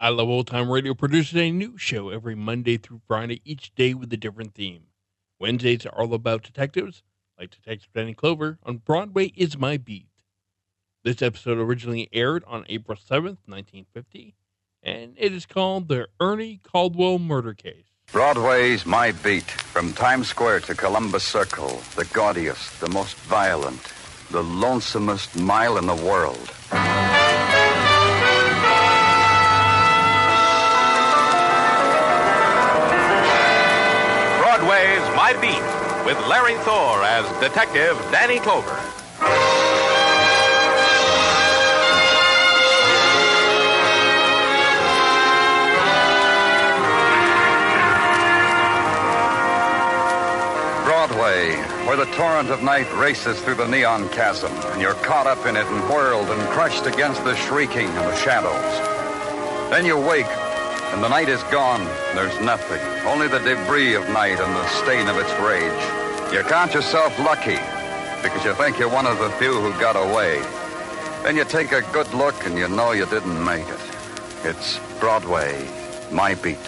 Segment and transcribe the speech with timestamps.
[0.00, 3.94] I Love Old Time Radio produces a new show every Monday through Friday, each day
[3.94, 4.84] with a different theme.
[5.40, 7.02] Wednesdays are all about detectives,
[7.36, 10.06] like Detective Danny Clover on Broadway is My Beat.
[11.02, 14.36] This episode originally aired on April 7th, 1950,
[14.84, 17.86] and it is called The Ernie Cauldwell Murder Case.
[18.12, 19.50] Broadway's my beat.
[19.50, 23.82] From Times Square to Columbus Circle, the gaudiest, the most violent,
[24.30, 26.52] the lonesomest mile in the world.
[35.34, 35.60] Beat
[36.06, 38.74] with Larry Thor as Detective Danny Clover.
[50.84, 51.56] Broadway,
[51.86, 55.56] where the torrent of night races through the neon chasm, and you're caught up in
[55.56, 59.70] it and whirled and crushed against the shrieking and the shadows.
[59.70, 60.26] Then you wake,
[60.92, 61.84] and the night is gone.
[62.14, 66.32] There's nothing, only the debris of night and the stain of its rage.
[66.32, 67.58] You count yourself lucky
[68.22, 70.40] because you think you're one of the few who got away.
[71.22, 73.80] Then you take a good look and you know you didn't make it.
[74.44, 75.68] It's Broadway,
[76.10, 76.58] my beat.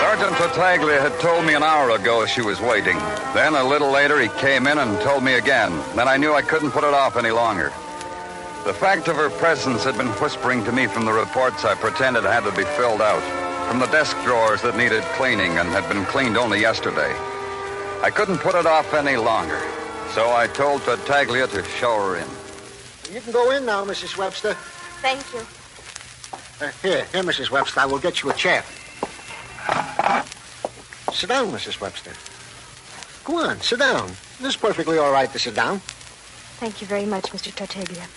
[0.00, 2.96] Sergeant Tartaglia had told me an hour ago she was waiting.
[3.34, 5.72] Then, a little later, he came in and told me again.
[5.94, 7.72] Then I knew I couldn't put it off any longer.
[8.66, 12.24] The fact of her presence had been whispering to me from the reports I pretended
[12.24, 13.22] had to be filled out,
[13.68, 17.14] from the desk drawers that needed cleaning and had been cleaned only yesterday.
[18.02, 19.62] I couldn't put it off any longer,
[20.10, 22.26] so I told Tartaglia to show her in.
[23.14, 24.16] You can go in now, Mrs.
[24.16, 24.54] Webster.
[25.00, 25.46] Thank you.
[26.60, 27.52] Uh, here, here, Mrs.
[27.52, 27.78] Webster.
[27.78, 28.64] I will get you a chair.
[31.12, 31.80] Sit down, Mrs.
[31.80, 32.14] Webster.
[33.24, 34.10] Go on, sit down.
[34.40, 35.78] It's perfectly all right to sit down.
[36.58, 37.54] Thank you very much, Mr.
[37.54, 38.08] Tartaglia.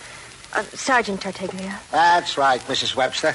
[0.52, 1.78] Uh, Sergeant Tartaglia.
[1.92, 2.96] That's right, Mrs.
[2.96, 3.34] Webster.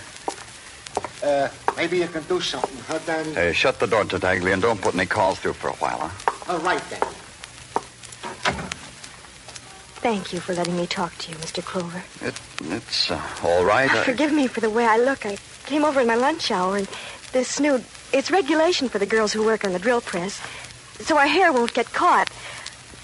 [1.24, 3.34] Uh, maybe you can do something, huh, Danny?
[3.34, 6.54] Hey, shut the door, Tartaglia, and don't put any calls through for a while, huh?
[6.54, 7.00] All right, then.
[10.02, 11.64] Thank you for letting me talk to you, Mr.
[11.64, 12.04] Clover.
[12.22, 13.90] It, it's uh, all right.
[13.90, 15.26] I- Forgive me for the way I look.
[15.26, 16.88] I came over in my lunch hour, and
[17.32, 17.84] this snood,
[18.14, 20.40] it's regulation for the girls who work on the drill press,
[21.00, 22.30] so our hair won't get caught.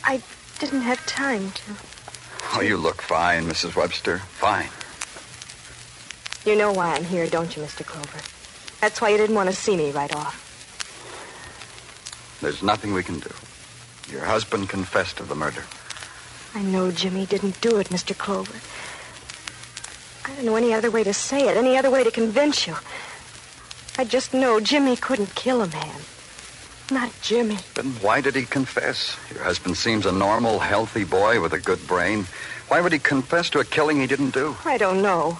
[0.03, 0.21] I
[0.59, 1.61] didn't have time to.
[2.53, 3.75] Oh, you look fine, Mrs.
[3.75, 4.17] Webster.
[4.19, 4.69] Fine.
[6.45, 7.85] You know why I'm here, don't you, Mr.
[7.85, 8.19] Clover?
[8.81, 10.49] That's why you didn't want to see me right off.
[12.41, 13.31] There's nothing we can do.
[14.09, 15.63] Your husband confessed to the murder.
[16.53, 18.17] I know Jimmy didn't do it, Mr.
[18.17, 18.59] Clover.
[20.25, 22.75] I don't know any other way to say it, any other way to convince you.
[23.97, 26.01] I just know Jimmy couldn't kill a man.
[26.91, 27.57] Not Jimmy.
[27.75, 29.17] Then why did he confess?
[29.33, 32.25] Your husband seems a normal, healthy boy with a good brain.
[32.67, 34.57] Why would he confess to a killing he didn't do?
[34.65, 35.39] I don't know.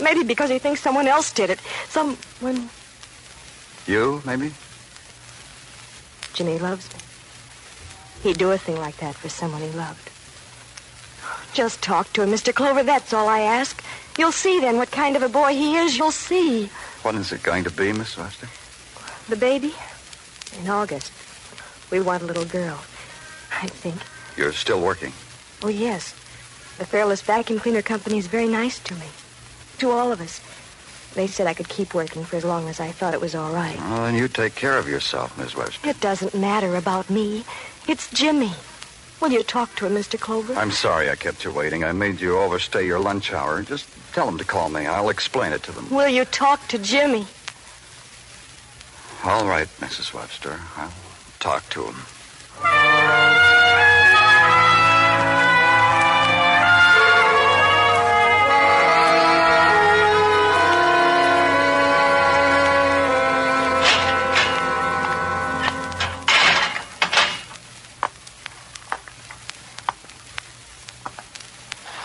[0.00, 1.58] Maybe because he thinks someone else did it.
[1.88, 2.70] Someone.
[3.88, 4.52] You, maybe?
[6.32, 7.00] Jimmy loves me.
[8.22, 10.10] He'd do a thing like that for someone he loved.
[11.54, 12.54] Just talk to him, Mr.
[12.54, 12.84] Clover.
[12.84, 13.82] That's all I ask.
[14.16, 15.98] You'll see then what kind of a boy he is.
[15.98, 16.66] You'll see.
[17.02, 18.48] When is it going to be, Miss Webster?
[19.28, 19.74] The baby?
[20.60, 21.12] In August.
[21.90, 22.78] We want a little girl.
[23.52, 23.96] I think.
[24.36, 25.12] You're still working.
[25.62, 26.12] Oh, yes.
[26.78, 29.06] The Fairless Vacuum Cleaner Company is very nice to me.
[29.78, 30.40] To all of us.
[31.14, 33.52] They said I could keep working for as long as I thought it was all
[33.52, 33.76] right.
[33.78, 35.88] Well, then you take care of yourself, Miss Webster.
[35.88, 37.44] It doesn't matter about me.
[37.88, 38.52] It's Jimmy.
[39.20, 40.20] Will you talk to him, Mr.
[40.20, 40.54] Clover?
[40.54, 41.82] I'm sorry I kept you waiting.
[41.82, 43.62] I made you overstay your lunch hour.
[43.62, 44.86] Just tell them to call me.
[44.86, 45.90] I'll explain it to them.
[45.90, 47.26] Will you talk to Jimmy?
[49.24, 50.14] All right, Mrs.
[50.14, 50.60] Webster.
[50.76, 50.92] I'll
[51.40, 51.94] talk to him.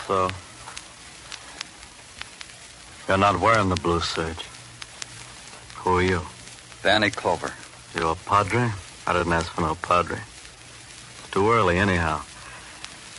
[0.06, 0.28] So,
[3.08, 4.44] you're not wearing the blue serge.
[5.76, 6.20] Who are you?
[6.84, 7.50] Danny Clover.
[7.98, 8.70] You a padre?
[9.06, 10.18] I didn't ask for no padre.
[10.18, 12.20] It's too early, anyhow.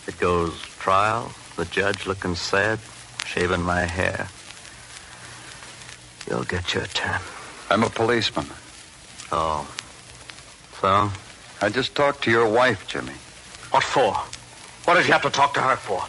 [0.05, 2.77] It goes trial, the judge looking sad,
[3.25, 4.27] shaving my hair.
[6.29, 7.19] You'll get your turn.
[7.71, 8.45] I'm a policeman.
[9.31, 9.67] Oh.
[10.79, 11.09] So?
[11.59, 13.13] I just talked to your wife, Jimmy.
[13.71, 14.13] What for?
[14.85, 16.05] What did you have to talk to her for?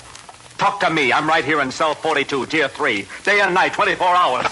[0.59, 1.11] Talk to me.
[1.11, 3.07] I'm right here in cell 42, tier 3.
[3.25, 4.47] Day and night, 24 hours.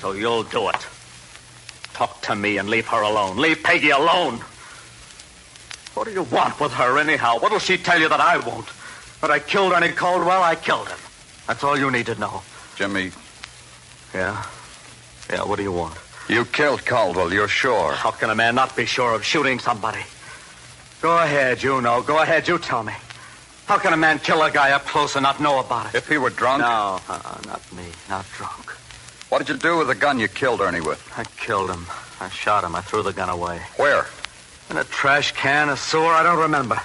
[0.00, 0.86] So you'll do it.
[2.28, 3.38] To me and leave her alone.
[3.38, 4.34] Leave Peggy alone.
[5.94, 7.38] What do you want with her, anyhow?
[7.38, 8.68] What'll she tell you that I won't?
[9.22, 10.42] That I killed Ernie Cauldwell?
[10.42, 10.98] I killed him.
[11.46, 12.42] That's all you need to know.
[12.76, 13.12] Jimmy,
[14.12, 14.44] Yeah?
[15.30, 15.96] Yeah, what do you want?
[16.28, 17.94] you killed Cauldwell, you're sure.
[17.94, 20.02] How can a man not be sure of shooting somebody?
[21.00, 22.02] Go ahead, you know.
[22.02, 22.92] Go ahead, you tell me.
[23.64, 25.94] How can a man kill a guy up close and not know about it?
[25.96, 27.84] If he were drunk, No, uh-uh, not me.
[28.10, 28.74] Not drunk.
[29.28, 31.02] What did you do with the gun you killed Ernie with?
[31.16, 31.86] I killed him.
[32.20, 32.74] I shot him.
[32.74, 33.60] I threw the gun away.
[33.76, 34.06] Where?
[34.70, 36.80] In a trash can, a sewer, I don't remember.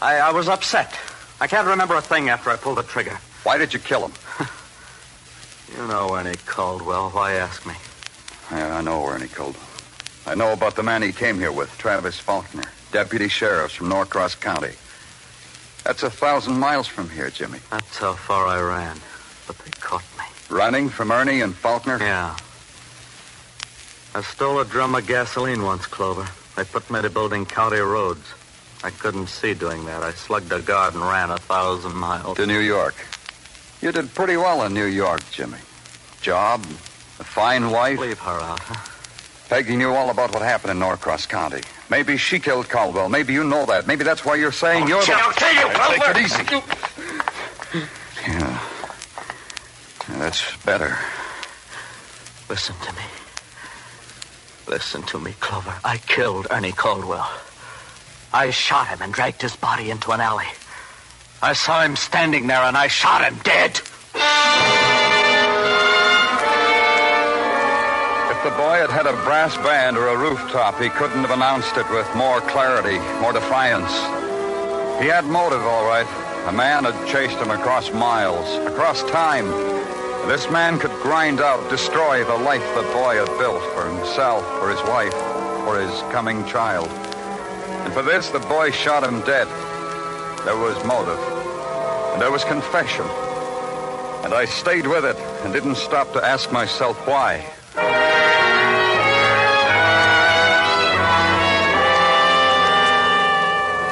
[0.00, 0.98] I, I was upset.
[1.40, 3.18] I can't remember a thing after I pulled the trigger.
[3.44, 4.12] Why did you kill him?
[5.74, 7.10] You know Ernie Cauldwell.
[7.14, 7.72] Why ask me?
[8.50, 9.56] Yeah, I know Ernie Cauldwell.
[10.26, 14.34] I know about the man he came here with, Travis Faulkner, deputy sheriff from Norcross
[14.34, 14.74] County.
[15.84, 17.58] That's a thousand miles from here, Jimmy.
[17.70, 18.98] That's how far I ran.
[19.46, 20.11] But they caught me.
[20.52, 21.96] Running from Ernie and Faulkner?
[21.98, 22.36] Yeah.
[24.14, 26.28] I stole a drum of gasoline once, Clover.
[26.56, 28.26] They put me to building county roads.
[28.84, 30.02] I couldn't see doing that.
[30.02, 32.36] I slugged a guard and ran a thousand miles.
[32.36, 32.94] To New York.
[33.80, 35.56] You did pretty well in New York, Jimmy.
[36.20, 36.62] Job,
[37.18, 37.98] a fine wife.
[37.98, 38.90] Leave her out, huh?
[39.48, 41.62] Peggy knew all about what happened in Norcross County.
[41.88, 43.10] Maybe she killed Cauldwell.
[43.10, 43.86] Maybe you know that.
[43.86, 45.14] Maybe that's why you're saying you're the...
[45.14, 46.44] I'll kill you, Take it easy.
[48.28, 48.38] Yeah.
[48.38, 48.68] Yeah,
[50.32, 50.96] That's better.
[52.48, 53.02] Listen to me.
[54.66, 55.74] Listen to me, Clover.
[55.84, 57.28] I killed Ernie Cauldwell.
[58.32, 60.46] I shot him and dragged his body into an alley.
[61.42, 63.72] I saw him standing there and I shot him dead.
[63.72, 63.82] If
[68.42, 71.90] the boy had had a brass band or a rooftop, he couldn't have announced it
[71.90, 73.92] with more clarity, more defiance.
[74.98, 76.08] He had motive, all right.
[76.48, 79.81] A man had chased him across miles, across time.
[80.26, 84.70] This man could grind out, destroy the life the boy had built for himself, for
[84.70, 85.12] his wife,
[85.64, 86.88] for his coming child.
[87.84, 89.48] And for this, the boy shot him dead.
[90.44, 91.18] There was motive,
[92.12, 93.04] and there was confession.
[94.24, 97.44] And I stayed with it and didn't stop to ask myself why.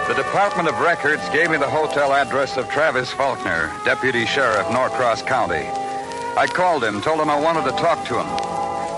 [0.06, 5.22] The Department of Records gave me the hotel address of Travis Faulkner, Deputy Sheriff, Norcross
[5.22, 5.68] County.
[6.36, 8.26] I called him, told him I wanted to talk to him.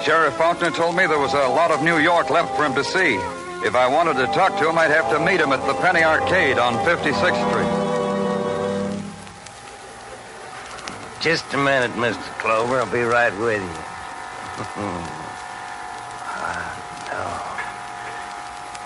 [0.05, 2.85] Sheriff Faulkner told me there was a lot of New York left for him to
[2.85, 3.15] see.
[3.65, 6.03] If I wanted to talk to him, I'd have to meet him at the Penny
[6.03, 7.93] Arcade on 56th Street.
[11.21, 12.21] Just a minute, Mr.
[12.41, 12.81] Clover.
[12.81, 13.69] I'll be right with you.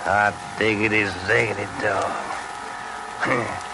[0.06, 2.12] Hot diggity, ziggity dog.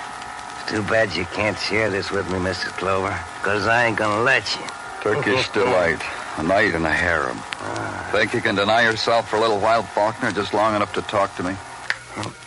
[0.72, 2.66] it's too bad you can't share this with me, Mr.
[2.78, 4.62] Clover, because I ain't gonna let you.
[5.02, 6.00] Turkish delight,
[6.38, 7.36] a night in a harem.
[7.36, 8.08] Ah.
[8.12, 11.36] Think you can deny yourself for a little while, Faulkner, just long enough to talk
[11.36, 11.54] to me?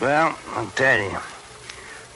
[0.00, 1.18] Well, I'll tell you.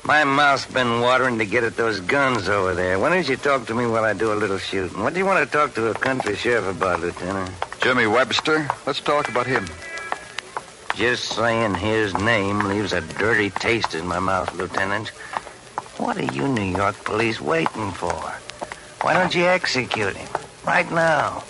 [0.03, 2.99] My mouth's been watering to get at those guns over there.
[2.99, 5.03] Why don't you talk to me while I do a little shooting?
[5.03, 7.51] What do you want to talk to a country sheriff about, Lieutenant?
[7.81, 9.67] Jimmy Webster, let's talk about him.
[10.97, 15.13] Just saying his name leaves a dirty taste in my mouth, Lieutenant.
[16.01, 18.15] What are you New York police waiting for?
[19.03, 20.29] Why don't you execute him?
[20.67, 21.45] Right now.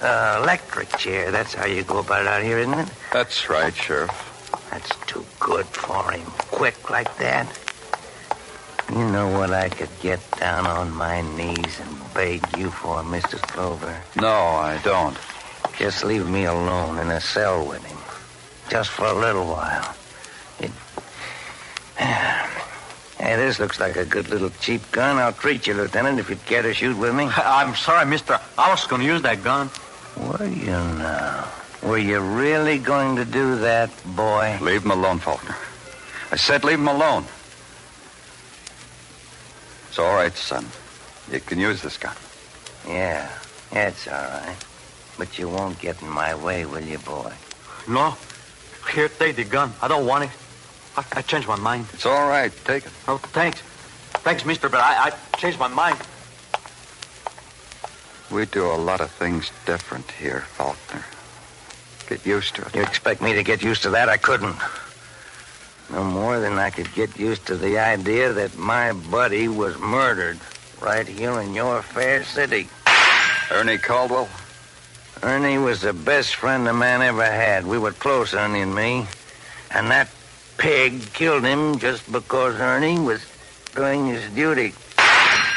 [0.00, 2.88] Uh, electric chair, that's how you go about it out here, isn't it?
[3.12, 4.14] That's right, Sheriff.
[4.70, 6.24] That's too good for him.
[6.52, 7.46] Quick like that.
[8.88, 13.42] You know what I could get down on my knees and beg you for, Mr.
[13.48, 14.00] Clover?
[14.14, 15.18] No, I don't.
[15.76, 17.98] Just leave me alone in a cell with him.
[18.70, 19.96] Just for a little while.
[20.60, 20.70] It...
[23.18, 25.16] Hey, this looks like a good little cheap gun.
[25.16, 27.24] I'll treat you, Lieutenant, if you'd care to shoot with me.
[27.36, 28.38] I'm sorry, mister.
[28.56, 29.70] I was going to use that gun.
[30.16, 31.48] Were you now?
[31.82, 34.58] Were you really going to do that, boy?
[34.60, 35.56] Leave him alone, Faulkner.
[36.30, 37.24] I said leave him alone.
[39.88, 40.66] It's all right, son.
[41.32, 42.14] You can use this gun.
[42.86, 43.28] Yeah,
[43.72, 44.56] it's all right.
[45.16, 47.32] But you won't get in my way, will you, boy?
[47.88, 48.16] No.
[48.92, 49.72] Here, take the gun.
[49.82, 50.30] I don't want it.
[50.98, 51.86] I, I changed my mind.
[51.92, 52.52] It's all right.
[52.64, 52.92] Take it.
[53.06, 53.60] Oh, thanks.
[54.24, 55.98] Thanks, mister, but I, I changed my mind.
[58.30, 61.04] We do a lot of things different here, Faulkner.
[62.08, 62.74] Get used to it.
[62.74, 64.08] You expect me to get used to that?
[64.08, 64.56] I couldn't.
[65.90, 70.38] No more than I could get used to the idea that my buddy was murdered
[70.82, 72.68] right here in your fair city.
[73.50, 74.28] Ernie Cauldwell?
[75.22, 77.66] Ernie was the best friend a man ever had.
[77.66, 79.06] We were close, Ernie and me.
[79.70, 80.08] And that
[80.58, 83.24] pig killed him just because Ernie was
[83.74, 84.74] doing his duty.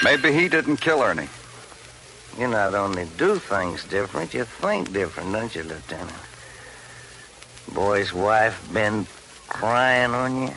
[0.03, 1.27] Maybe he didn't kill Ernie.
[2.37, 6.11] You not only do things different, you think different, don't you, Lieutenant?
[7.73, 9.05] Boy's wife been
[9.47, 10.53] crying on you?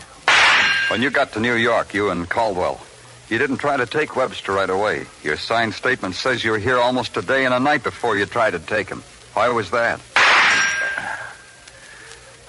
[0.89, 2.81] When you got to New York, you and Cauldwell,
[3.29, 5.07] you didn't try to take Webster right away.
[5.23, 8.27] Your signed statement says you were here almost a day and a night before you
[8.27, 9.03] tried to take him.
[9.33, 10.01] Why was that?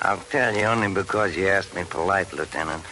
[0.05, 2.83] I'll tell you only because you asked me polite, Lieutenant.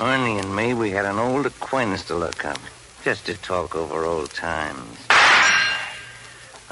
[0.00, 2.58] Ernie and me, we had an old acquaintance to look up,
[3.04, 4.98] just to talk over old times.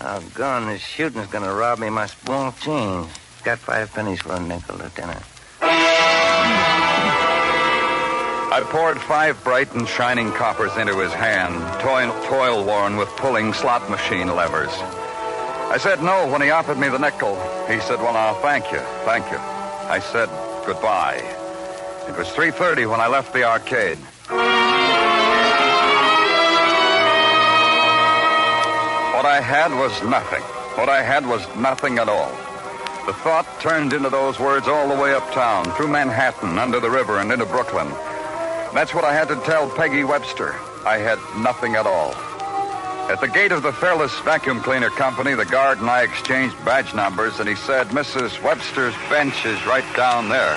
[0.00, 3.08] Oh, gone, this shooting's gonna rob me my small change.
[3.44, 5.22] Got five pennies for a nickel, Lieutenant.
[8.52, 13.52] I poured five bright and shining coppers into his hand, toil, toil worn with pulling
[13.52, 14.72] slot machine levers.
[15.70, 17.36] I said no when he offered me the nickel.
[17.68, 19.38] He said, well, now, thank you, thank you.
[19.38, 20.28] I said
[20.66, 21.22] goodbye.
[22.08, 23.96] It was 3.30 when I left the arcade.
[29.14, 30.42] What I had was nothing.
[30.76, 32.30] What I had was nothing at all.
[33.06, 37.18] The thought turned into those words all the way uptown, through Manhattan, under the river,
[37.20, 37.86] and into Brooklyn.
[38.74, 40.56] That's what I had to tell Peggy Webster.
[40.84, 42.12] I had nothing at all.
[43.10, 46.94] At the gate of the Fairless Vacuum Cleaner Company, the guard and I exchanged badge
[46.94, 48.40] numbers, and he said, Mrs.
[48.40, 50.56] Webster's bench is right down there.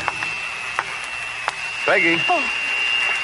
[1.84, 2.22] Peggy?
[2.30, 2.52] Oh,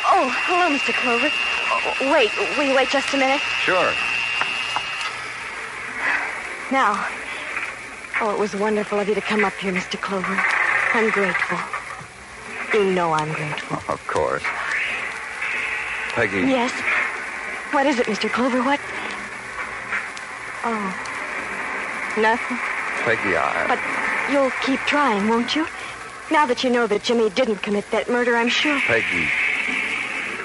[0.10, 0.94] oh hello, Mr.
[0.94, 1.30] Clover.
[1.30, 3.40] Oh, wait, will you wait just a minute?
[3.62, 3.94] Sure.
[6.72, 6.98] Now.
[8.22, 10.02] Oh, it was wonderful of you to come up here, Mr.
[10.02, 10.42] Clover.
[10.96, 11.60] I'm grateful.
[12.74, 13.78] You know I'm grateful.
[13.94, 14.44] Of course.
[16.14, 16.50] Peggy.
[16.50, 16.72] Yes.
[17.72, 18.28] What is it, Mr.
[18.28, 18.64] Clover?
[18.64, 18.80] What?
[20.64, 22.16] Oh.
[22.18, 22.58] Nothing.
[23.06, 23.66] Peggy, I.
[23.68, 23.80] But
[24.34, 25.66] you'll keep trying, won't you?
[26.32, 28.80] Now that you know that Jimmy didn't commit that murder, I'm sure.
[28.82, 29.28] Peggy,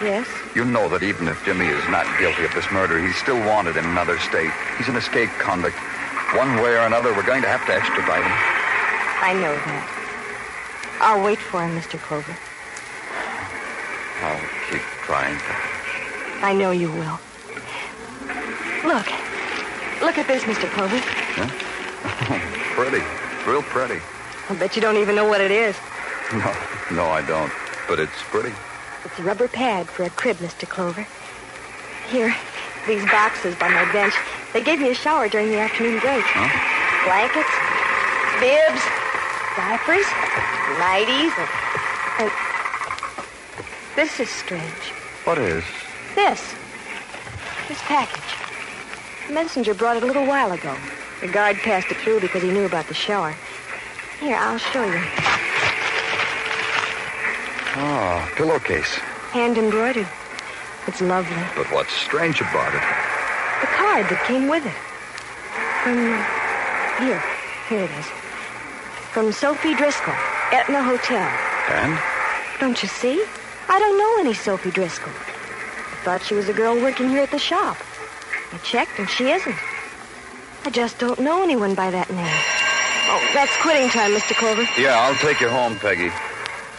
[0.02, 0.26] Yes?
[0.54, 3.76] you know that even if Jimmy is not guilty of this murder, he's still wanted
[3.76, 4.50] in another state.
[4.78, 5.76] He's an escaped convict.
[6.36, 8.32] One way or another, we're going to have to extradite him.
[9.22, 10.98] I know that.
[11.00, 11.98] I'll wait for him, Mr.
[11.98, 12.34] Clover.
[14.22, 14.40] I'll
[14.70, 15.36] keep trying.
[16.42, 17.18] I know you will.
[18.84, 19.06] Look.
[20.00, 20.68] Look at this, Mr.
[20.70, 20.98] Clover.
[21.00, 21.48] Huh?
[22.74, 23.04] Pretty.
[23.46, 24.00] Real pretty.
[24.48, 25.76] I bet you don't even know what it is.
[26.32, 26.52] No,
[26.92, 27.52] no, I don't.
[27.86, 28.54] But it's pretty.
[29.04, 30.66] It's a rubber pad for a crib, Mr.
[30.66, 31.06] Clover.
[32.08, 32.34] Here,
[32.86, 34.14] these boxes by my bench.
[34.54, 36.24] They gave me a shower during the afternoon break.
[36.24, 36.48] Huh?
[37.04, 37.52] Blankets,
[38.40, 38.80] bibs,
[39.56, 40.06] diapers,
[40.80, 41.36] nighties,
[42.18, 42.32] and, and
[43.94, 44.92] this is strange.
[45.24, 45.64] What is?
[46.14, 46.54] This.
[47.68, 48.43] This package.
[49.26, 50.76] The messenger brought it a little while ago.
[51.20, 53.34] The guard passed it through because he knew about the shower.
[54.20, 55.00] Here, I'll show you.
[57.76, 58.94] Oh, pillowcase.
[59.32, 60.06] Hand embroidered.
[60.86, 61.42] It's lovely.
[61.56, 62.82] But what's strange about it?
[63.60, 64.76] The card that came with it.
[65.82, 65.96] From.
[67.04, 67.22] Here.
[67.68, 68.06] Here it is.
[69.10, 70.14] From Sophie Driscoll,
[70.52, 71.26] Etna Hotel.
[71.70, 71.98] And?
[72.60, 73.24] Don't you see?
[73.68, 75.12] I don't know any Sophie Driscoll.
[75.12, 77.78] I thought she was a girl working here at the shop.
[78.54, 79.56] I checked, and she isn't.
[80.64, 82.40] I just don't know anyone by that name.
[83.08, 84.32] Oh, that's quitting time, Mr.
[84.36, 84.62] Clover.
[84.80, 86.12] Yeah, I'll take you home, Peggy.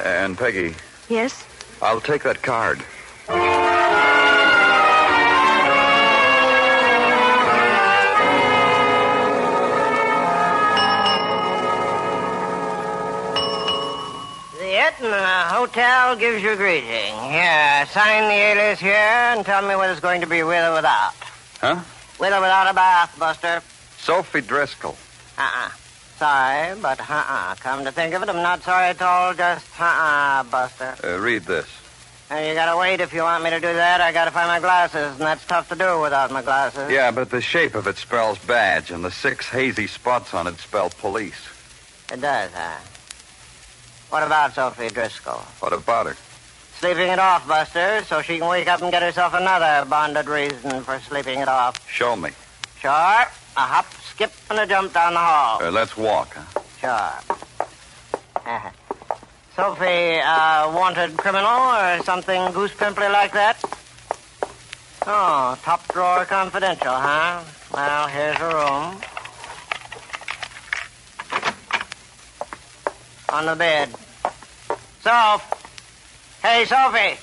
[0.01, 0.73] And Peggy,
[1.09, 1.45] Yes?
[1.81, 2.79] I'll take that card.
[14.57, 17.13] The Etna Hotel gives you greeting.
[17.29, 20.73] Here, sign the alias here and tell me whether it's going to be with or
[20.75, 21.13] without.
[21.65, 21.81] Huh?
[22.19, 23.59] With or without a bath, Buster.
[23.97, 24.95] Sophie Driscoll.
[25.35, 25.71] Uh-uh.
[26.19, 27.55] Sorry, but uh-uh.
[27.55, 29.33] Come to think of it, I'm not sorry at all.
[29.33, 30.95] Just uh-uh, Buster.
[31.03, 31.65] Uh, read this.
[32.29, 33.99] And you gotta wait if you want me to do that.
[33.99, 36.91] I gotta find my glasses, and that's tough to do without my glasses.
[36.91, 40.59] Yeah, but the shape of it spells badge, and the six hazy spots on it
[40.59, 41.49] spell police.
[42.13, 42.77] It does, huh?
[44.11, 45.39] What about Sophie Driscoll?
[45.59, 46.17] What about her?
[46.79, 50.81] Sleeping it off, Buster, so she can wake up and get herself another bonded reason
[50.83, 51.89] for sleeping it off.
[51.89, 52.31] Show me.
[52.79, 52.91] Sure.
[52.91, 55.63] A hop, skip, and a jump down the hall.
[55.63, 56.35] Uh, let's walk.
[56.35, 56.61] Huh?
[56.81, 57.71] Sure.
[59.55, 63.57] Sophie, uh, wanted criminal or something goose pimply like that?
[65.07, 67.41] Oh, top drawer confidential, huh?
[67.73, 69.01] Well, here's a room.
[73.29, 73.89] On the bed.
[75.01, 75.64] Soph!
[76.45, 77.17] Hey, Sophie!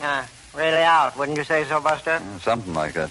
[0.00, 2.18] Uh, really out, wouldn't you say so, Buster?
[2.40, 3.10] Something like that.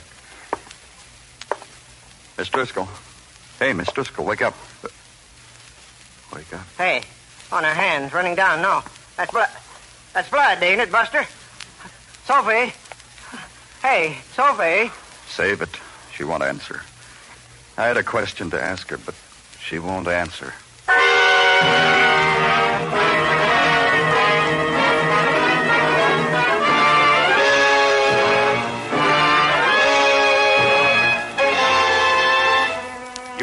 [2.39, 2.89] Miss Driscoll.
[3.59, 4.55] Hey, Miss Driscoll, wake up.
[6.33, 6.65] Wake up.
[6.75, 7.03] Hey,
[7.51, 8.63] on her hands, running down.
[8.63, 8.81] No,
[9.15, 9.49] that's blood.
[10.15, 11.23] That's blood, ain't it, Buster?
[12.23, 12.73] Sophie.
[13.83, 14.91] Hey, Sophie.
[15.27, 15.79] Save it.
[16.15, 16.81] She won't answer.
[17.77, 19.13] I had a question to ask her, but
[19.59, 20.51] she won't answer.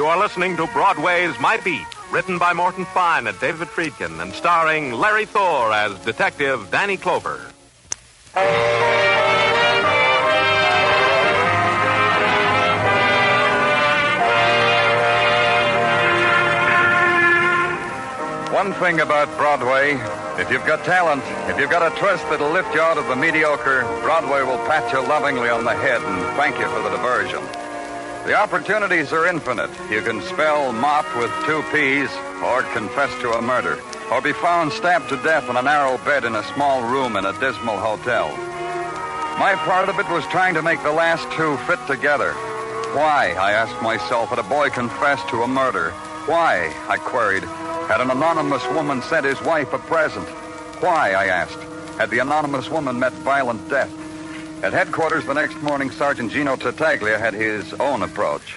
[0.03, 4.35] You are listening to Broadway's My Beat, written by Morton Fine and David Friedkin, and
[4.35, 7.39] starring Larry Thor as Detective Danny Clover.
[18.53, 19.93] One thing about Broadway,
[20.37, 23.15] if you've got talent, if you've got a twist that'll lift you out of the
[23.15, 27.62] mediocre, Broadway will pat you lovingly on the head and thank you for the diversion.
[28.25, 29.71] The opportunities are infinite.
[29.91, 32.09] You can spell mop with two P's,
[32.45, 36.25] or confess to a murder, or be found stabbed to death on a narrow bed
[36.25, 38.29] in a small room in a dismal hotel.
[39.39, 42.33] My part of it was trying to make the last two fit together.
[42.95, 45.91] Why, I asked myself, had a boy confessed to a murder?
[46.27, 47.43] Why, I queried,
[47.89, 50.29] had an anonymous woman sent his wife a present?
[50.79, 51.59] Why, I asked,
[51.99, 53.91] had the anonymous woman met violent death?
[54.63, 58.55] At headquarters the next morning, Sergeant Gino Tartaglia had his own approach.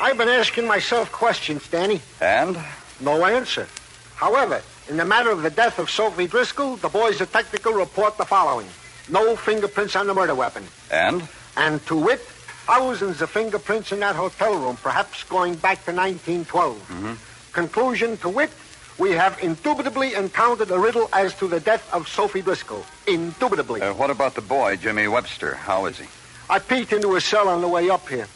[0.00, 2.00] I've been asking myself questions, Danny.
[2.20, 2.58] And?
[3.00, 3.68] No answer.
[4.16, 8.18] However, in the matter of the death of Sophie Driscoll, the boys at Technical report
[8.18, 8.66] the following.
[9.08, 10.64] No fingerprints on the murder weapon.
[10.90, 11.28] And?
[11.56, 12.20] And to wit,
[12.66, 16.76] thousands of fingerprints in that hotel room, perhaps going back to 1912.
[16.76, 17.12] Mm-hmm.
[17.52, 18.50] Conclusion to wit,
[18.98, 22.84] we have indubitably encountered a riddle as to the death of Sophie Driscoll.
[23.06, 23.82] Indubitably.
[23.82, 25.54] Uh, what about the boy, Jimmy Webster?
[25.54, 26.06] How is he?
[26.48, 28.28] I peeked into his cell on the way up here.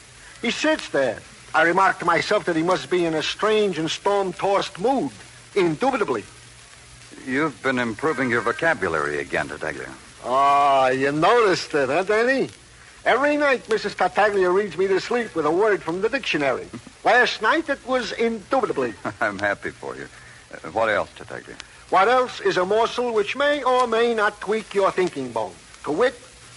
[0.42, 1.20] He sits there.
[1.54, 5.12] I remarked to myself that he must be in a strange and storm-tossed mood.
[5.54, 6.24] Indubitably.
[7.26, 9.88] You've been improving your vocabulary again, Tartaglia.
[10.24, 12.48] Ah, you noticed it, huh, Danny?
[13.04, 13.96] Every night, Mrs.
[13.96, 16.66] Tartaglia reads me to sleep with a word from the dictionary.
[17.04, 18.94] Last night, it was indubitably.
[19.20, 20.08] I'm happy for you.
[20.52, 21.56] Uh, what else, Tartaglia?
[21.90, 25.52] What else is a morsel which may or may not tweak your thinking bone?
[25.84, 26.14] To wit,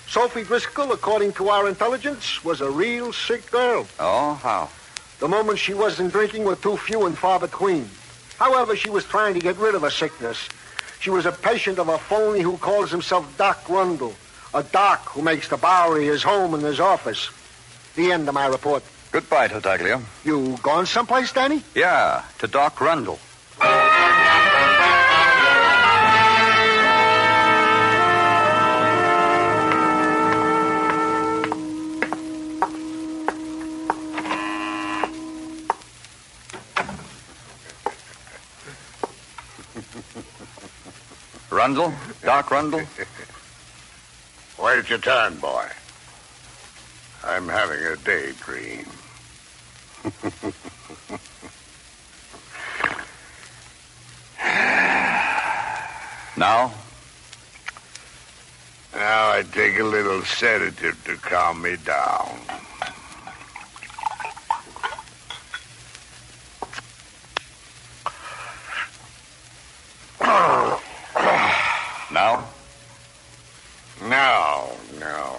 [0.07, 3.87] Sophie Driscoll, according to our intelligence, was a real sick girl.
[3.99, 4.69] Oh, how?
[5.19, 7.89] The moments she wasn't drinking were too few and far between.
[8.39, 10.49] However, she was trying to get rid of her sickness.
[10.99, 14.13] She was a patient of a phony who calls himself Doc Rundle,
[14.53, 17.29] a doc who makes the Bowery his home and his office.
[17.95, 18.83] The end of my report.
[19.11, 20.01] Goodbye, Tartaglia.
[20.25, 21.63] You gone someplace, Danny?
[21.75, 23.19] Yeah, to Doc Rundle.
[41.49, 41.93] Rundle?
[42.23, 42.81] Doc Rundle?
[44.61, 45.67] Wait your turn, boy.
[47.23, 48.85] I'm having a daydream.
[56.37, 56.73] Now?
[58.95, 62.39] Now I take a little sedative to calm me down.
[72.11, 72.43] Now?
[74.01, 75.37] No, no.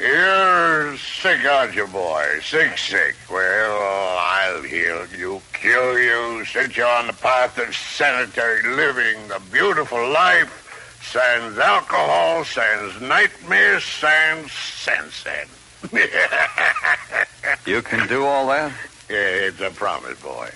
[0.00, 2.31] You're sick, aren't you, boy?
[2.42, 3.14] Sick, sick.
[3.30, 9.40] Well, I'll heal you, cure you, set you on the path of sanitary living, the
[9.52, 15.48] beautiful life, sans alcohol, sans nightmares, sans sunset.
[17.66, 18.72] You can do all that?
[19.08, 20.50] Yeah, it's a promise, boy.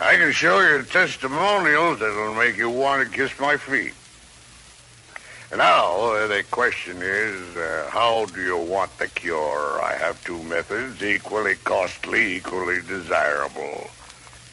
[0.00, 3.94] I can show you testimonials that'll make you want to kiss my feet.
[5.56, 9.80] Now, uh, the question is, uh, how do you want the cure?
[9.82, 13.88] I have two methods, equally costly, equally desirable.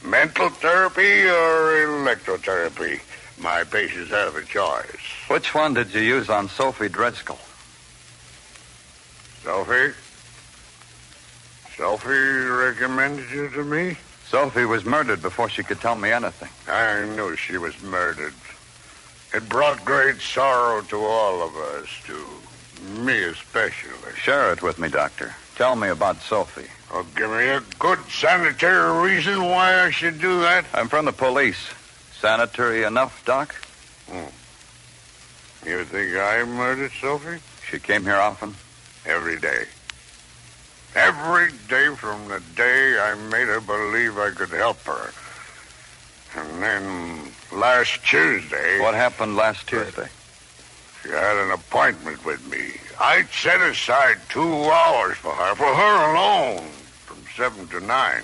[0.03, 3.01] Mental therapy or electrotherapy?
[3.41, 4.85] My patients have a choice.
[5.27, 7.39] Which one did you use on Sophie Driscoll?
[9.43, 9.93] Sophie?
[11.75, 13.97] Sophie recommended you to me?
[14.29, 16.49] Sophie was murdered before she could tell me anything.
[16.73, 18.33] I knew she was murdered.
[19.35, 22.25] It brought great sorrow to all of us, to
[23.01, 24.13] me especially.
[24.15, 25.35] Share it with me, Doctor.
[25.57, 26.69] Tell me about Sophie.
[26.93, 30.63] Oh, give me a good sanitary reason why I should do that.
[30.73, 31.57] I'm from the police.
[32.17, 33.53] Sanitary enough, Doc?
[34.09, 35.67] Hmm.
[35.67, 37.41] You think I murdered Sophie?
[37.69, 38.55] She came here often?
[39.05, 39.65] Every day.
[40.95, 45.11] Every day from the day I made her believe I could help her.
[46.37, 48.79] And then last Tuesday.
[48.79, 50.07] What happened last Tuesday?
[51.01, 52.79] She had an appointment with me.
[52.99, 56.67] I'd set aside two hours for her, for her alone,
[57.05, 58.23] from seven to nine.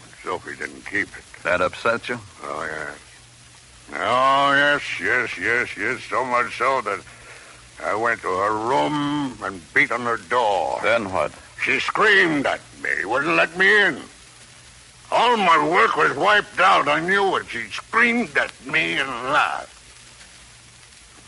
[0.00, 1.24] But Sophie didn't keep it.
[1.44, 2.18] That upset you?
[2.44, 2.98] Oh, yes.
[3.94, 6.02] Oh, yes, yes, yes, yes.
[6.08, 7.00] So much so that
[7.84, 10.80] I went to her room and beat on her door.
[10.82, 11.32] Then what?
[11.62, 14.00] She screamed at me, wouldn't let me in.
[15.10, 16.86] All my work was wiped out.
[16.88, 17.46] I knew it.
[17.48, 19.74] She screamed at me and laughed.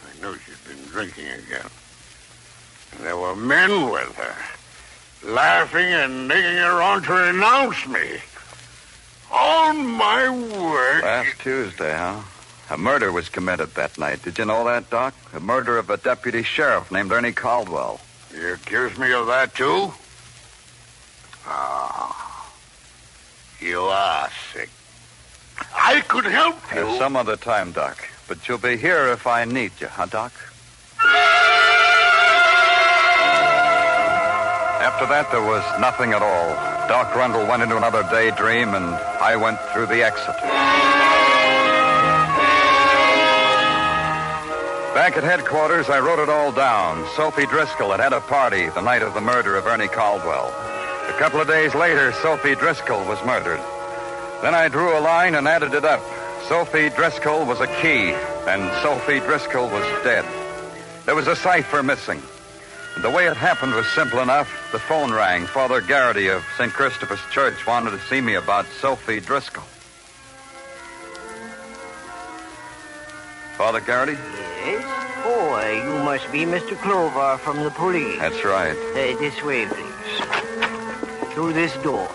[0.04, 1.70] I knew she'd been drinking again.
[2.92, 8.18] And there were men with her, laughing and egging her on to renounce me.
[9.32, 11.02] On my word.
[11.02, 12.20] Last Tuesday, huh?
[12.70, 14.22] A murder was committed that night.
[14.22, 15.14] Did you know that, Doc?
[15.34, 18.00] A murder of a deputy sheriff named Ernie Cauldwell.
[18.32, 19.92] You accuse me of that, too?
[21.46, 22.29] Ah.
[23.60, 24.70] You are sick.
[25.74, 26.80] I could help you.
[26.80, 28.08] Uh, some other time, Doc.
[28.26, 30.32] But you'll be here if I need you, huh, Doc?
[34.80, 36.88] After that, there was nothing at all.
[36.88, 40.36] Doc Rundle went into another daydream, and I went through the exit.
[44.94, 47.06] Back at headquarters, I wrote it all down.
[47.14, 50.69] Sophie Driscoll had had a party the night of the murder of Ernie Cauldwell.
[51.10, 53.60] A couple of days later, Sophie Driscoll was murdered.
[54.40, 56.00] Then I drew a line and added it up.
[56.48, 58.12] Sophie Driscoll was a key,
[58.48, 60.24] and Sophie Driscoll was dead.
[61.04, 62.22] There was a cipher missing.
[63.02, 64.70] The way it happened was simple enough.
[64.72, 65.46] The phone rang.
[65.46, 66.72] Father Garrity of St.
[66.72, 69.64] Christopher's Church wanted to see me about Sophie Driscoll.
[73.58, 74.16] Father Garrity?
[74.64, 74.84] Yes?
[75.24, 76.80] Oh, uh, you must be Mr.
[76.80, 78.18] Clover from the police.
[78.18, 78.72] That's right.
[78.72, 79.89] Uh, this way, please.
[81.30, 82.08] Through this door.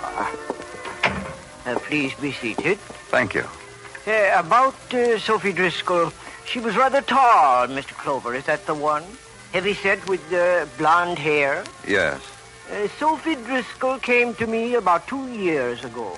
[1.66, 2.78] Uh, please be seated.
[3.10, 3.46] Thank you.
[4.06, 6.12] Uh, about uh, Sophie Driscoll,
[6.46, 7.94] she was rather tall, Mr.
[7.98, 8.36] Clover.
[8.36, 9.04] Is that the one?
[9.52, 11.64] Heavy set with uh, blonde hair.
[11.88, 12.22] Yes.
[12.72, 16.18] Uh, Sophie Driscoll came to me about two years ago.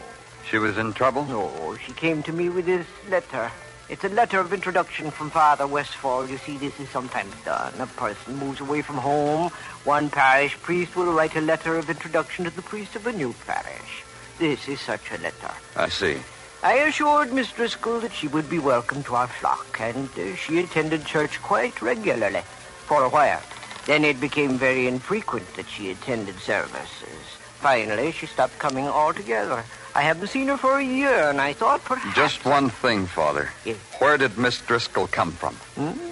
[0.50, 1.26] She was in trouble?
[1.26, 3.52] No, she came to me with this letter.
[3.90, 6.28] It's a letter of introduction from Father Westfall.
[6.28, 7.74] You see, this is sometimes done.
[7.80, 9.50] A person moves away from home.
[9.86, 13.34] One parish priest will write a letter of introduction to the priest of a new
[13.46, 14.04] parish.
[14.40, 15.52] This is such a letter.
[15.78, 16.18] I see.
[16.64, 20.60] I assured Miss Driscoll that she would be welcome to our flock, and uh, she
[20.60, 22.42] attended church quite regularly
[22.88, 23.42] for a while.
[23.86, 27.24] Then it became very infrequent that she attended services.
[27.62, 29.64] Finally, she stopped coming altogether.
[29.98, 32.16] I haven't seen her for a year, and I thought perhaps.
[32.16, 33.50] Just one thing, Father.
[33.66, 33.78] Yes.
[33.98, 35.56] Where did Miss Driscoll come from?
[35.76, 36.12] Hmm?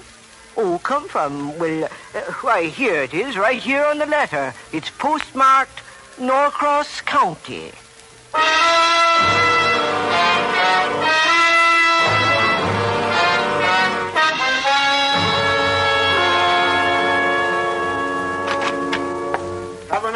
[0.57, 1.55] Oh, come from?
[1.59, 4.55] Well, uh, why, here it is, right here on the letter.
[4.73, 5.83] It's postmarked
[6.17, 7.73] Norcross County.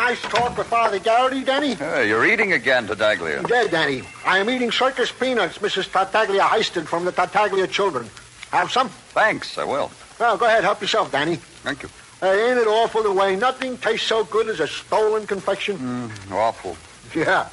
[0.10, 1.76] Nice talk with Father Garrity, Danny?
[1.76, 3.46] Hey, you're eating again, Tartaglia.
[3.48, 4.02] Yeah, Danny.
[4.26, 5.92] I am eating circus peanuts Mrs.
[5.92, 8.10] Tartaglia heisted from the Tartaglia children.
[8.50, 8.90] Have some?
[8.90, 9.92] Thanks, I will.
[10.20, 10.64] Well, go ahead.
[10.64, 11.36] Help yourself, Danny.
[11.36, 11.90] Thank you.
[12.24, 15.78] Uh, ain't it awful the way nothing tastes so good as a stolen confection?
[15.78, 16.76] Mm, awful.
[17.16, 17.48] Yeah.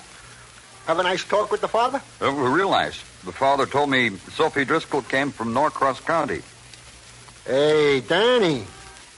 [0.86, 2.00] Have a nice talk with the father?
[2.22, 2.98] Uh, real nice.
[3.26, 6.40] The father told me Sophie Driscoll came from Norcross County.
[7.44, 8.64] Hey, Danny.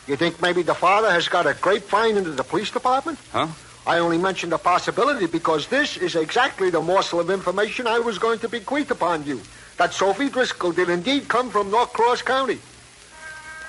[0.09, 3.19] You think maybe the father has got a grapevine into the police department?
[3.31, 3.49] Huh?
[3.87, 8.19] I only mentioned the possibility because this is exactly the morsel of information I was
[8.19, 9.41] going to bequeath upon you.
[9.77, 12.59] That Sophie Driscoll did indeed come from Norcross County.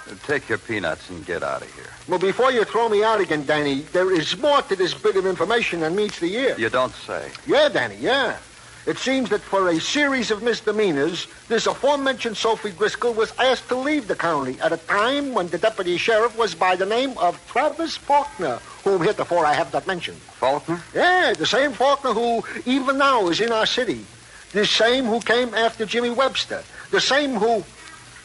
[0.10, 1.92] Uh, Take your peanuts and get out of here.
[2.08, 5.26] Well, before you throw me out again, Danny, there is more to this bit of
[5.26, 6.56] information than meets the ear.
[6.58, 7.32] You don't say.
[7.46, 8.38] Yeah, Danny, yeah.
[8.86, 13.76] It seems that for a series of misdemeanors, this aforementioned Sophie Driscoll was asked to
[13.76, 17.40] leave the county at a time when the deputy sheriff was by the name of
[17.48, 20.18] Travis Faulkner, whom heretofore I have not mentioned.
[20.18, 20.82] Faulkner?
[20.96, 24.06] Yeah, the same Faulkner who even now is in our city.
[24.54, 26.64] The same who came after Jimmy Webster.
[26.90, 27.64] The same who.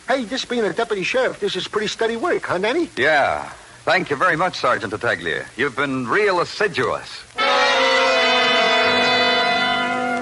[0.08, 2.88] Hey, this being a deputy sheriff, this is pretty steady work, huh, Danny?
[2.96, 3.50] Yeah.
[3.84, 5.44] Thank you very much, Sergeant Tartaglia.
[5.56, 7.22] You've been real assiduous.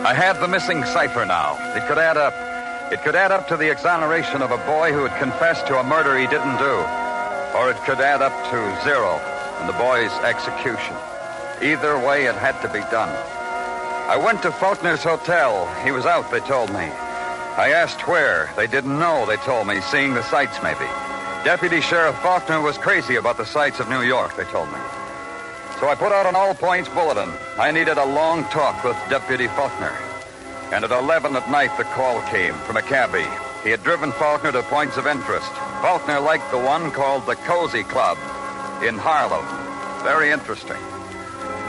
[0.04, 1.56] I have the missing cipher now.
[1.76, 2.34] It could add up.
[2.92, 5.84] It could add up to the exoneration of a boy who had confessed to a
[5.84, 6.74] murder he didn't do,
[7.54, 9.20] or it could add up to zero
[9.60, 10.96] and the boy's execution.
[11.62, 13.14] Either way, it had to be done.
[14.10, 15.72] I went to Faulkner's hotel.
[15.84, 16.90] He was out, they told me.
[17.54, 18.50] I asked where.
[18.56, 20.90] They didn't know, they told me, seeing the sights maybe.
[21.44, 24.78] Deputy Sheriff Faulkner was crazy about the sights of New York, they told me.
[25.82, 27.28] So I put out an all points bulletin.
[27.58, 29.92] I needed a long talk with Deputy Faulkner.
[30.70, 33.26] And at 11 at night, the call came from a cabbie.
[33.64, 35.50] He had driven Faulkner to points of interest.
[35.82, 38.16] Faulkner liked the one called the Cozy Club
[38.84, 39.44] in Harlem.
[40.04, 40.78] Very interesting.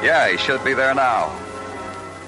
[0.04, 1.36] Yeah, he should be there now.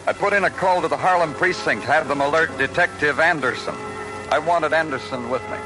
[0.07, 3.75] I put in a call to the Harlem precinct, have them alert Detective Anderson.
[4.31, 5.57] I wanted Anderson with me.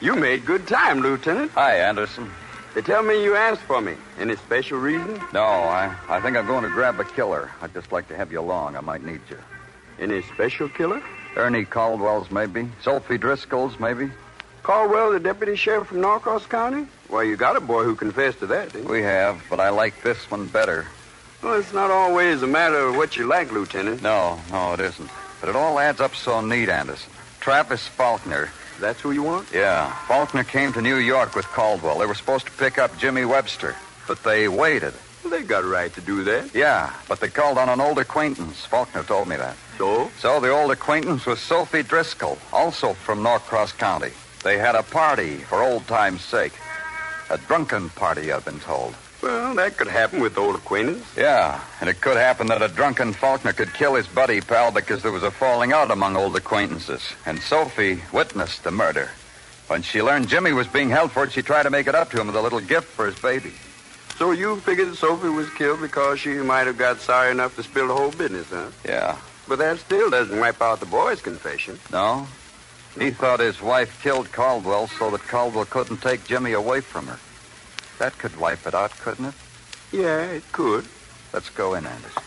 [0.00, 1.50] You made good time, Lieutenant.
[1.52, 2.30] Hi, Anderson.
[2.74, 3.96] They tell me you asked for me.
[4.18, 5.20] Any special reason?
[5.34, 7.50] No, I, I think I'm going to grab a killer.
[7.60, 8.76] I'd just like to have you along.
[8.76, 9.36] I might need you.
[9.98, 11.02] Any special killer?
[11.36, 12.68] Ernie Cauldwell's, maybe.
[12.82, 14.10] Sophie Driscoll's, maybe.
[14.62, 16.86] Cauldwell, the deputy sheriff from Norcross County?
[17.08, 18.92] Well, you got a boy who confessed to that, didn't you?
[18.92, 20.86] We have, but I like this one better.
[21.42, 24.02] Well, it's not always a matter of what you like, Lieutenant.
[24.02, 25.10] No, no, it isn't.
[25.40, 27.12] But it all adds up so neat, Anderson.
[27.40, 28.50] Travis Faulkner.
[28.80, 29.48] That's who you want?
[29.52, 29.92] Yeah.
[30.08, 31.98] Faulkner came to New York with Cauldwell.
[31.98, 33.76] They were supposed to pick up Jimmy Webster,
[34.08, 34.94] but they waited.
[35.22, 36.54] Well, they got a right to do that.
[36.54, 38.64] Yeah, but they called on an old acquaintance.
[38.64, 39.56] Faulkner told me that.
[39.76, 40.10] So?
[40.18, 44.12] So the old acquaintance was Sophie Driscoll, also from Norcross County.
[44.42, 46.52] They had a party for old time's sake.
[47.30, 48.94] A drunken party, I've been told.
[49.22, 51.04] Well, that could happen with old acquaintance.
[51.16, 55.02] Yeah, and it could happen that a drunken Faulkner could kill his buddy pal because
[55.02, 57.02] there was a falling out among old acquaintances.
[57.26, 59.10] And Sophie witnessed the murder.
[59.68, 62.10] When she learned Jimmy was being held for it, she tried to make it up
[62.10, 63.52] to him with a little gift for his baby.
[64.16, 67.88] So you figured Sophie was killed because she might have got sorry enough to spill
[67.88, 68.70] the whole business, huh?
[68.84, 69.16] Yeah.
[69.46, 71.78] But that still doesn't wipe out the boy's confession.
[71.92, 72.26] No?
[72.98, 77.18] He thought his wife killed Cauldwell so that Cauldwell couldn't take Jimmy away from her.
[77.98, 79.34] That could wipe it out, couldn't it?
[79.92, 80.86] Yeah, it could.
[81.32, 82.22] Let's go in, Anderson.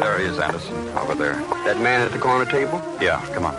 [0.00, 1.34] There he is, Anderson, over there.
[1.64, 2.82] That man at the corner table?
[3.00, 3.54] Yeah, come on.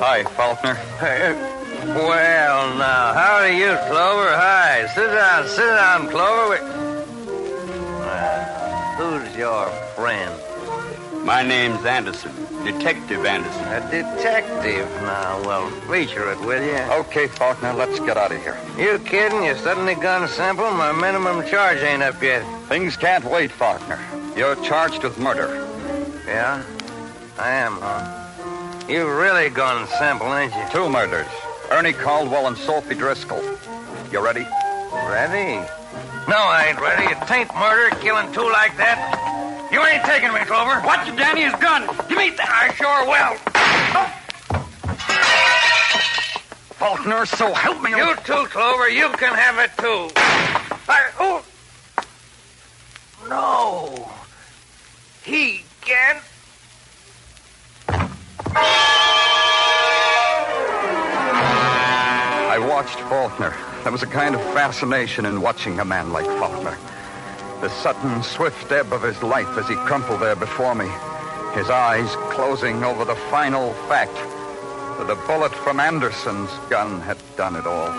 [0.00, 0.74] Hi, Faulkner.
[1.00, 4.30] Hey, well, now, how are you, Clover?
[4.34, 4.86] Hi.
[4.94, 6.58] Sit down, sit down, Clover.
[8.02, 10.34] Uh, who's your friend?
[11.24, 12.32] My name's Anderson,
[12.64, 13.64] Detective Anderson.
[13.68, 14.88] A detective?
[15.02, 16.76] Now, well, feature it, will you?
[17.00, 18.58] Okay, Faulkner, let's get out of here.
[18.78, 19.44] You kidding?
[19.44, 20.70] You suddenly gone simple?
[20.70, 22.42] My minimum charge ain't up yet.
[22.68, 24.00] Things can't wait, Faulkner.
[24.36, 25.66] You're charged with murder.
[26.26, 26.62] Yeah?
[27.38, 28.86] I am, huh?
[28.88, 30.64] You've really gone simple, ain't you?
[30.72, 31.26] Two murders.
[31.70, 33.42] Ernie Cauldwell and Sophie Driscoll.
[34.10, 34.46] You ready?
[34.90, 35.60] Ready?
[36.26, 37.04] No, I ain't ready.
[37.04, 39.68] It ain't murder, killing two like that.
[39.70, 40.80] You ain't taking me, Clover.
[40.86, 41.86] Watch it, Danny, his gun.
[42.08, 42.48] Give me that.
[42.48, 43.36] I sure will.
[46.78, 47.90] Faulkner, so help me.
[47.90, 48.88] You too, Clover.
[48.88, 50.08] You can have it too.
[50.88, 51.44] I, oh.
[53.28, 54.10] No.
[55.22, 56.22] He can't.
[62.78, 63.52] Watched Faulkner.
[63.82, 66.78] There was a kind of fascination in watching a man like Faulkner.
[67.60, 70.88] The sudden, swift ebb of his life as he crumpled there before me.
[71.54, 77.56] His eyes closing over the final fact that a bullet from Anderson's gun had done
[77.56, 77.90] it all.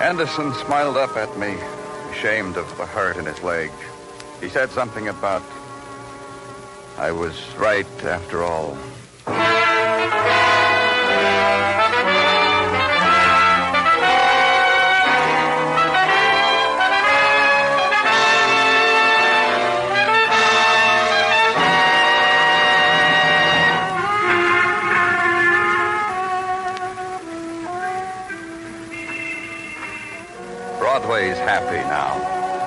[0.00, 1.56] Anderson smiled up at me,
[2.12, 3.72] ashamed of the hurt in his leg.
[4.40, 5.42] He said something about,
[6.98, 8.78] I was right after all.
[31.44, 32.16] Happy now.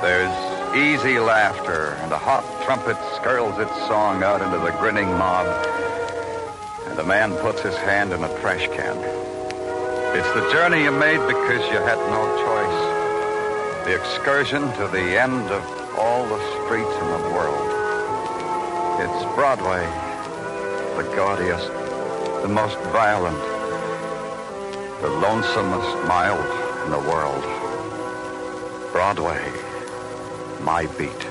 [0.01, 5.47] There's easy laughter, and a hot trumpet skirls its song out into the grinning mob.
[6.85, 8.97] And a man puts his hand in a trash can.
[10.15, 13.85] It's the journey you made because you had no choice.
[13.87, 15.63] The excursion to the end of
[15.97, 17.65] all the streets in the world.
[19.01, 19.85] It's Broadway,
[21.01, 21.73] the gaudiest,
[22.43, 23.41] the most violent,
[25.01, 26.37] the lonesomest mile
[26.85, 27.56] in the world.
[28.91, 29.51] Broadway,
[30.61, 31.27] my beat.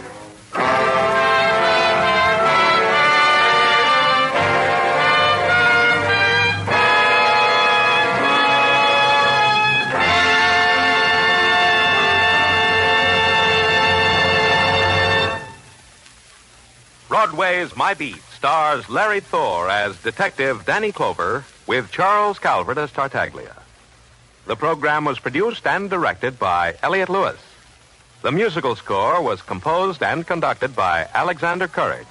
[17.09, 23.57] Broadway's My Beat stars Larry Thor as Detective Danny Clover with Charles Calvert as Tartaglia.
[24.47, 27.41] The program was produced and directed by Elliot Lewis.
[28.23, 32.07] The musical score was composed and conducted by Alexander Courage.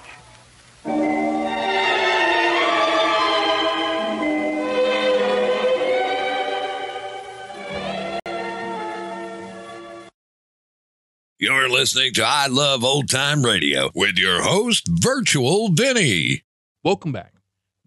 [11.38, 16.44] You're listening to I Love Old Time Radio with your host, Virtual Vinny.
[16.84, 17.34] Welcome back.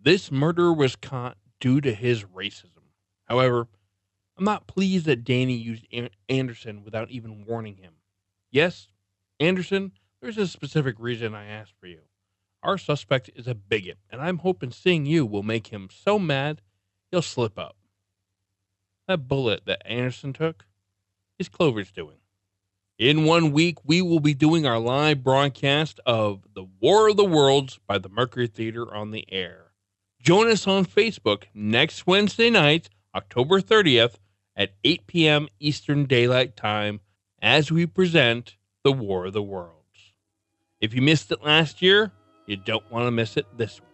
[0.01, 2.83] This murderer was caught due to his racism.
[3.25, 3.69] However,
[4.37, 5.87] I'm not pleased that Danny used
[6.29, 7.95] Anderson without even warning him.
[8.51, 8.89] Yes,
[9.39, 12.01] Anderson, there's a specific reason I asked for you.
[12.63, 16.63] Our suspect is a bigot, and I'm hoping seeing you will make him so mad
[17.11, 17.77] he'll slip up.
[19.07, 20.67] That bullet that Anderson took
[21.39, 22.17] is Clover's doing.
[22.99, 27.25] In one week, we will be doing our live broadcast of The War of the
[27.25, 29.73] Worlds by the Mercury Theater on the air.
[30.21, 34.17] Join us on Facebook next Wednesday night, October 30th
[34.57, 35.49] at 8 p.m.
[35.61, 37.01] Eastern Daylight Time
[37.43, 39.75] as we present The War of the Worlds.
[40.81, 42.13] If you missed it last year,
[42.47, 43.89] you don't want to miss it this week.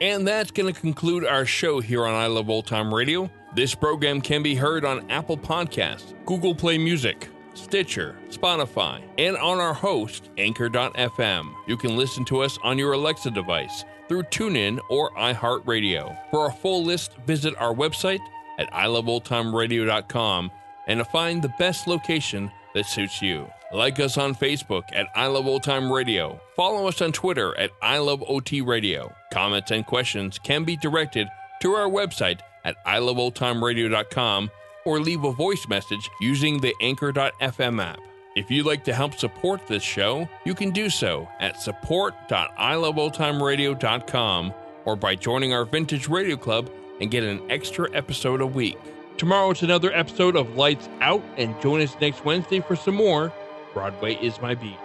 [0.00, 3.28] And that's going to conclude our show here on I Love Old Time Radio.
[3.56, 9.58] This program can be heard on Apple Podcasts, Google Play Music, Stitcher, Spotify, and on
[9.58, 11.52] our host, Anchor.fm.
[11.66, 16.16] You can listen to us on your Alexa device through TuneIn or iHeartRadio.
[16.30, 18.20] For a full list, visit our website
[18.58, 20.50] at iloveoldtimeradio.com
[20.86, 23.46] and to find the best location that suits you.
[23.72, 26.40] Like us on Facebook at I Love Old Time Radio.
[26.56, 29.12] Follow us on Twitter at I Love OT Radio.
[29.32, 31.28] Comments and questions can be directed
[31.60, 34.50] to our website at iloveoldtimeradio.com
[34.86, 38.00] or leave a voice message using the anchor.fm app.
[38.38, 44.94] If you'd like to help support this show, you can do so at support.iloveoldtimeradio.com or
[44.94, 46.70] by joining our Vintage Radio Club
[47.00, 48.78] and get an extra episode a week.
[49.16, 53.32] Tomorrow is another episode of Lights Out, and join us next Wednesday for some more
[53.74, 54.78] Broadway is my beat.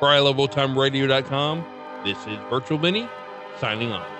[0.00, 1.64] For iloveoldtimeradio.com,
[2.04, 3.08] this is Virtual Vinny
[3.60, 4.15] signing off.